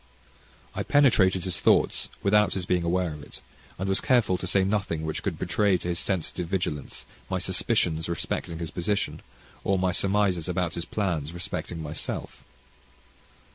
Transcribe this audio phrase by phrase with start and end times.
[0.73, 3.39] I penetrated his thoughts without his being aware of it,
[3.77, 8.09] and was careful to say nothing which could betray to his sensitive vigilance my suspicions
[8.09, 9.21] respecting his position,
[9.63, 12.43] or my surmises about his plans respecting myself.